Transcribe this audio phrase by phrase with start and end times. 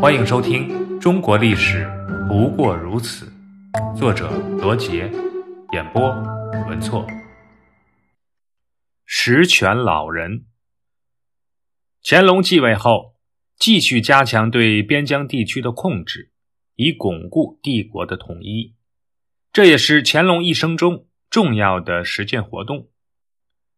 [0.00, 0.68] 欢迎收听
[1.00, 1.84] 《中国历史
[2.28, 3.26] 不过如此》，
[3.98, 5.10] 作者罗杰，
[5.72, 6.08] 演播
[6.68, 7.04] 文措。
[9.04, 10.44] 十全老人，
[12.04, 13.16] 乾隆继位后，
[13.58, 16.30] 继续加强对边疆地区的控制，
[16.76, 18.76] 以巩固帝国的统一。
[19.52, 22.88] 这也是乾隆一生中重要的实践活动。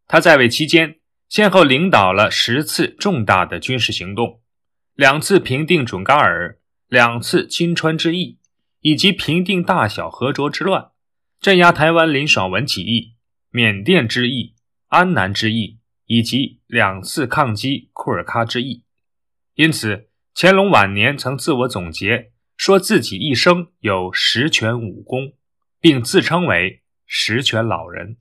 [0.07, 1.00] 他在位期间，
[1.30, 4.43] 先后领导了十次重大的军事行动。
[5.01, 8.39] 两次平定准噶尔，两次金川之役，
[8.81, 10.91] 以及平定大小和卓之乱，
[11.41, 13.14] 镇压台湾林爽文起义、
[13.49, 14.57] 缅甸之役、
[14.89, 18.85] 安南之役，以及两次抗击库尔喀之役。
[19.55, 25.32] 因此，乾隆晚年曾自我总结，说自己一生有十全武功，
[25.80, 28.19] 并自称为十全老人。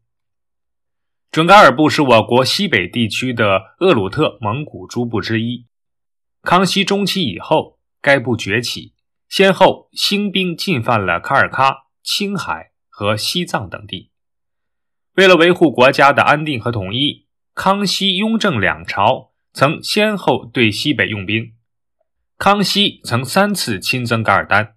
[1.30, 5.66] 准噶尔部是我国西北地区的鄂鲁特蒙古诸部之一。
[6.42, 8.94] 康熙中期以后，该部崛起，
[9.28, 14.12] 先后兴兵进犯了卡尔喀、青海和西藏等地。
[15.16, 21.54] 为了维护国家的安定和统一，康熙、雍正两朝曾先后对西北用兵。
[22.38, 24.76] 康熙曾三次亲征噶尔丹，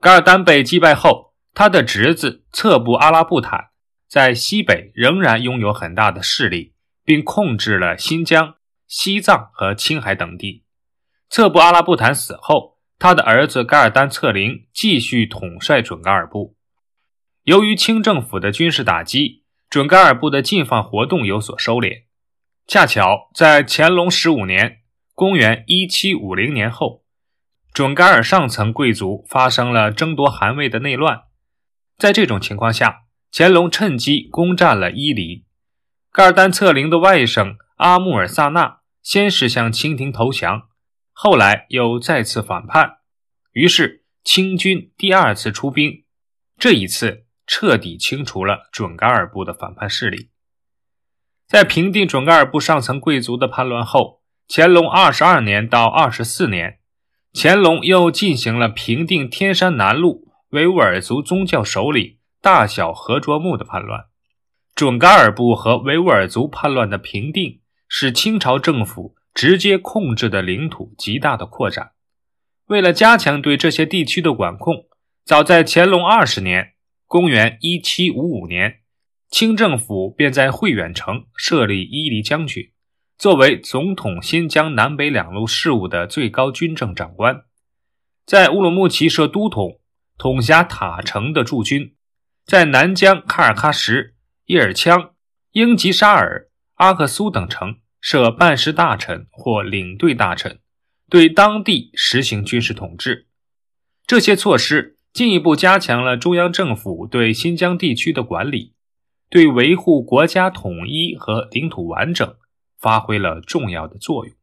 [0.00, 3.68] 噶尔丹被击败后，他的侄子策布阿拉布坦
[4.08, 6.72] 在西北仍然拥有很大的势力，
[7.04, 8.54] 并控制了新疆、
[8.88, 10.63] 西藏和青海等地。
[11.34, 16.54] 策布阿拉布坦死后，他的儿子噶尔丹策凌继续统帅准噶尔部。
[17.42, 22.04] 由于清政府的军事打击，准噶尔部的进犯活动有所收敛。
[22.68, 27.02] 恰巧在乾隆十五年（公元1750年）后，
[27.72, 31.22] 准噶尔上层贵族发生了争夺汗位的内乱。
[31.98, 35.44] 在这种情况下，乾隆趁机攻占了伊犁。
[36.12, 40.68] 噶尔丹策凌的外甥阿穆尔萨纳先是向清廷投降。
[41.16, 42.98] 后来又再次反叛，
[43.52, 46.04] 于是清军第二次出兵，
[46.58, 50.30] 这一次彻底清除了准噶尔部的反叛势力。
[51.46, 56.80] 在平定准噶尔部上层贵族的叛乱后，乾隆二十二年到二十四年，
[57.32, 64.06] 乾隆又进行了平定天山南路维吾尔族宗教首领大小和卓木的叛乱。
[64.74, 69.14] 准噶尔部和维吾尔族叛乱的平定，使清朝政府。
[69.34, 71.90] 直接控制的领土极大的扩展。
[72.66, 74.86] 为了加强对这些地区的管控，
[75.24, 76.74] 早在乾隆二十年
[77.06, 78.80] （公元1755年），
[79.28, 82.70] 清政府便在惠远城设立伊犁将军，
[83.18, 87.44] 作为总统新疆南北两路事务的最高军政长官；
[88.24, 89.80] 在乌鲁木齐设都统，
[90.16, 91.94] 统辖塔城的驻军；
[92.46, 94.14] 在南疆喀尔喀什、
[94.46, 95.10] 叶尔羌、
[95.52, 97.80] 英吉沙尔、阿克苏等城。
[98.04, 100.58] 设办事大臣或领队大臣，
[101.08, 103.28] 对当地实行军事统治。
[104.06, 108.74] 这些措施进一步加强了中央政府对新疆地区的管理，
[109.30, 112.36] 对维护国家统一和领土完整
[112.78, 114.36] 发挥了重要的作用。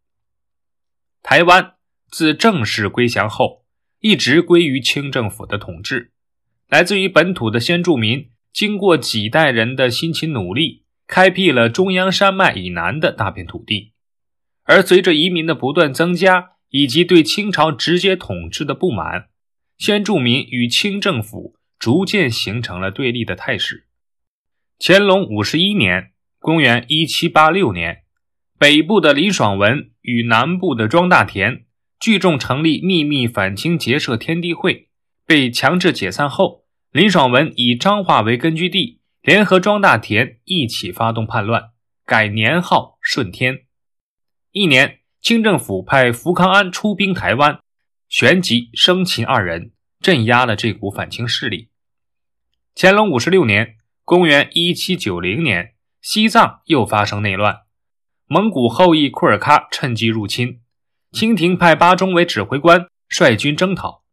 [1.22, 1.76] 台湾
[2.10, 3.64] 自正式归降后，
[4.00, 6.12] 一直归于清政府的统治。
[6.68, 10.82] 来自于本土的先住民，经过几代人的辛勤努力。
[11.12, 13.92] 开辟了中央山脉以南的大片土地，
[14.64, 19.26] 而随着移民的不断增加，以及对清朝直接统治的不满，
[19.78, 23.88] 先住民与清政府逐渐形成了对立的态势。
[24.80, 28.04] 乾隆五十一年（公元1786年），
[28.58, 31.66] 北部的林爽文与南部的庄大田
[32.00, 34.88] 聚众成立秘密反清结社天地会，
[35.28, 39.01] 被强制解散后，林爽文以彰化为根据地。
[39.22, 41.74] 联合庄大田一起发动叛乱，
[42.08, 43.66] 改年号顺天。
[44.52, 47.60] 一年，清政府派福康安出兵台湾，
[48.10, 51.70] 旋即生擒二人，镇压了这股反清势力。
[52.74, 57.60] 乾隆五十六年（公元1790年），西藏又发生内乱，
[58.26, 60.62] 蒙古后裔库尔喀趁机入侵，
[61.12, 64.04] 清廷派巴中为指挥官，率军征讨。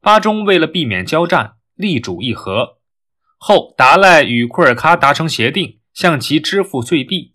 [0.00, 2.78] 巴中为了避免交战，力主议和。
[3.46, 7.34] 后达赖与库尔喀达成协定，向其支付岁币。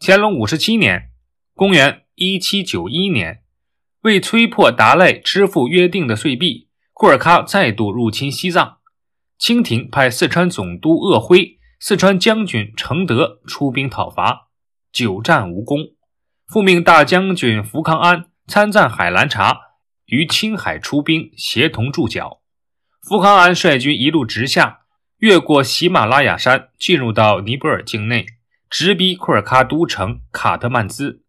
[0.00, 1.12] 乾隆五十七年
[1.54, 3.44] （公元1791年），
[4.02, 8.78] 为催迫达赖支付约定的岁币，库尔喀再度入侵西藏。
[9.38, 14.48] 清廷派四川总督鄂辉、四川将军承德出兵讨伐，
[14.90, 15.78] 久战无功，
[16.48, 19.56] 复命大将军福康安参赞海兰察
[20.06, 22.42] 于青海出兵协同驻剿。
[23.08, 24.80] 福康安率军一路直下。
[25.22, 28.26] 越过喜马拉雅山，进入到尼泊尔境内，
[28.68, 31.22] 直逼库尔喀都城卡特曼兹。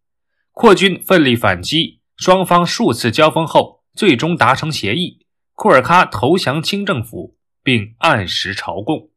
[0.52, 9.12] 扩军奋力反击，双方数次交锋后，最终达成协议，库尔喀投降清政府，并按时朝贡。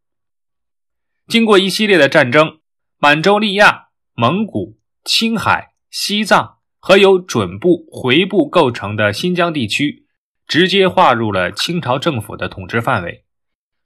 [1.26, 2.58] 经过一系列的战争，
[2.98, 10.04] 满洲利亚、蒙古、青海、西藏和由准部、回部构成的新疆地区，
[10.46, 13.22] 直接划入了清朝政府的统治范围。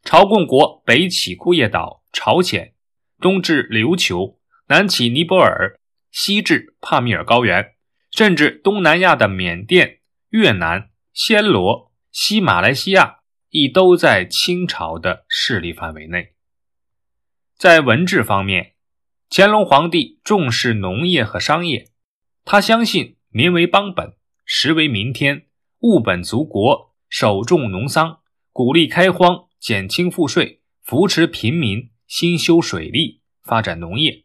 [0.02, 2.74] 朝贡国北起库页岛、朝鲜，
[3.20, 4.38] 东至琉球，
[4.68, 5.78] 南起尼泊尔，
[6.10, 7.74] 西至帕米尔高原，
[8.10, 10.00] 甚至东南亚的缅甸、
[10.30, 13.18] 越南、暹罗、西马来西亚，
[13.50, 16.32] 亦都在清朝的势力范围内。
[17.56, 18.74] 在文治方面，
[19.28, 21.90] 乾隆皇帝重视农业和商业，
[22.44, 25.46] 他相信民为邦本，食为民天，
[25.80, 28.20] 务本足国，首重农桑，
[28.50, 34.24] 鼓励开荒，减轻赋税，扶持贫民，兴修水利，发展农业。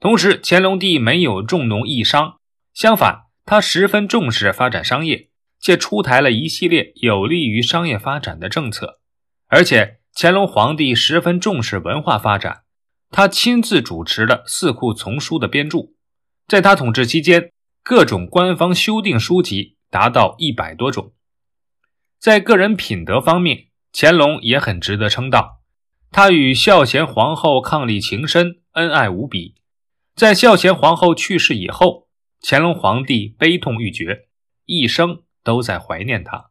[0.00, 2.40] 同时，乾隆帝没有重农抑商，
[2.72, 5.28] 相反，他十分重视发展商业，
[5.60, 9.00] 且出台了一系列有利于商业发展的政策，
[9.46, 10.00] 而且。
[10.16, 12.62] 乾隆皇帝十分重视文化发展，
[13.10, 15.88] 他亲自主持了四库丛书的编著。
[16.46, 17.50] 在他统治期间，
[17.82, 21.14] 各种官方修订书籍达到一百多种。
[22.20, 25.60] 在个人品德方面，乾隆也很值得称道。
[26.10, 29.54] 他与孝贤皇后伉俪情深，恩爱无比。
[30.16, 32.08] 在孝贤皇后去世以后，
[32.42, 34.26] 乾隆皇帝悲痛欲绝，
[34.66, 36.50] 一生都在怀念她。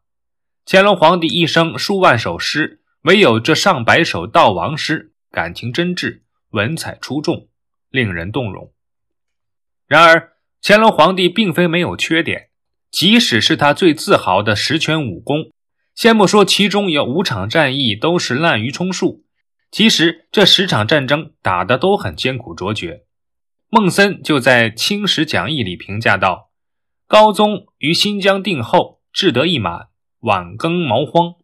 [0.66, 2.80] 乾隆皇帝一生数万首诗。
[3.04, 7.50] 唯有这上百首悼亡诗，感情真挚，文采出众，
[7.90, 8.72] 令人动容。
[9.88, 10.31] 然而，
[10.62, 12.48] 乾隆皇帝并非没有缺点，
[12.90, 15.51] 即使是他最自豪的十全武功，
[15.95, 19.25] 先不说其中有五场战役都是滥竽充数，
[19.72, 23.06] 其实这十场战争打的都很艰苦卓绝。
[23.69, 26.51] 孟森就在《清史讲义》里评价道
[27.07, 29.88] ：“高宗于新疆定后，志得意满，
[30.19, 31.36] 晚耕茅荒。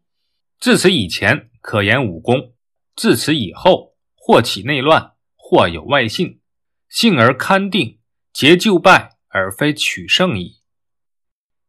[0.60, 2.54] 自此以前。”可言武功，
[2.96, 6.40] 自此以后，或起内乱，或有外信，
[6.88, 8.00] 幸而堪定，
[8.32, 10.62] 结旧败而非取胜矣。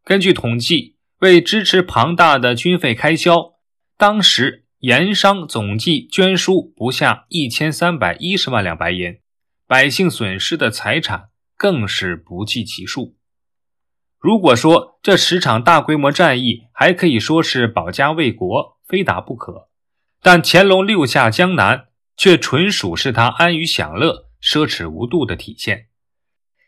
[0.04, 3.52] 根据统计，为支持庞大的军费开销，
[3.98, 9.18] 当时盐商总计捐输不下一千三百一十万两白银，
[9.66, 11.28] 百姓损失的财产
[11.58, 13.16] 更是不计其数。
[14.18, 19.68] 如果说这十场大规模战役还可以说是保家卫国，非打不可。
[20.22, 25.88] 但乾隆六下江南，却纯属是他安于享乐、奢侈无度的体现。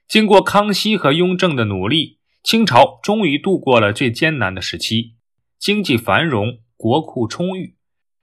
[0.06, 5.14] 经过康熙和雍正的努力，清朝终于度过了最艰难的时期，
[5.58, 7.76] 经济繁荣，国库充裕。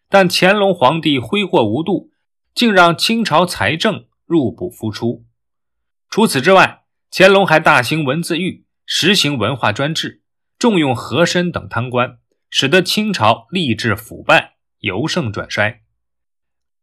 [0.09, 2.11] 但乾隆皇帝挥霍无度，
[2.53, 5.25] 竟让清朝财政入不敷出。
[6.09, 10.23] 除此之外，乾隆还大兴文字狱，实行文化专制，
[10.57, 12.19] 重用和珅等贪官，
[12.49, 14.57] 使得清朝吏治腐败。
[14.79, 15.81] 由盛转衰，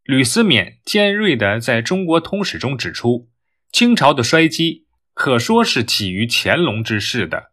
[0.02, 3.30] 吕思勉尖锐地在中国通史中指出，
[3.72, 4.85] 清朝的衰积
[5.16, 7.52] 可说是起于乾隆之世的。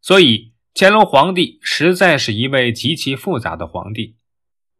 [0.00, 4.16] 所以，乾隆皇帝实在是一位极其复杂的皇帝。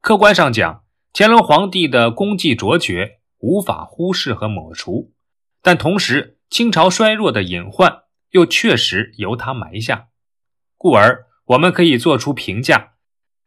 [0.01, 5.13] 客观上讲，乾隆皇帝的功绩卓绝，无法忽视和抹除。
[5.61, 10.09] 但同时，清朝衰弱的隐患又确实由他埋下，
[10.79, 12.95] 故而我们可以做出评价。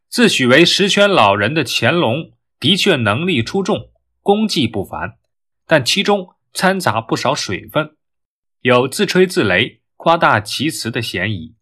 [0.08, 3.90] 自诩为十全老人的乾隆，的确能力出众，
[4.22, 5.18] 功绩不凡，
[5.66, 7.98] 但其中掺杂不少水分，
[8.66, 11.56] 有自吹自擂、夸大其词的嫌疑。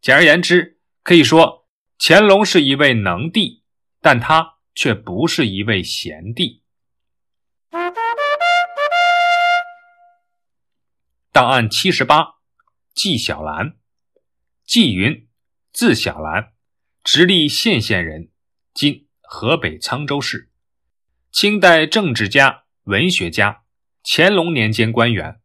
[0.00, 1.66] 简而言之，可以说
[1.98, 3.64] 乾隆是一位能帝，
[4.00, 6.62] 但他却不是一位贤帝。
[11.32, 12.36] 档案七十八，
[12.94, 13.76] 纪晓岚，
[14.64, 15.26] 纪云，
[15.72, 16.52] 字晓岚。
[17.02, 18.30] 直隶献县人，
[18.72, 20.52] 今河北沧州市。
[21.32, 23.64] 清代政治家、文学家，
[24.04, 25.40] 乾隆年间官员，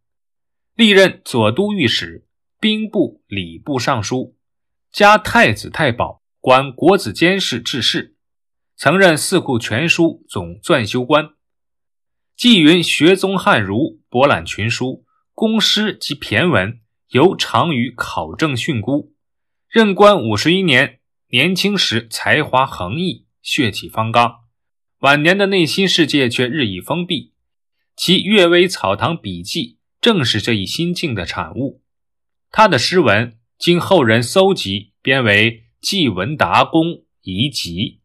[0.79, 2.25] 历任左都御史、
[2.57, 4.37] 兵部、礼部尚书，
[4.93, 8.15] 加太子太保，管国子监事治事，
[8.77, 11.31] 曾任《四库全书》总纂修官。
[12.37, 19.11] 纪云学宗汉儒，博览群书，公诗及骈文尤长于考证训诂。
[19.67, 21.01] 任官五十一年。
[21.31, 24.45] 年轻时才华横溢，血气方刚；
[24.99, 27.33] 晚年的内心世界却日益封闭。
[27.97, 29.61] 其《阅微草堂笔记》
[30.01, 31.81] 正是这一心境的产物。
[32.51, 35.51] 他的诗文经后人搜集编为
[35.81, 37.98] 《纪文达公遗集》。